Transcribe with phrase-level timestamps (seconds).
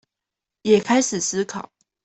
[0.63, 1.71] 也開始思考